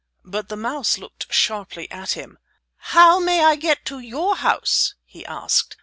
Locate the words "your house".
3.99-4.95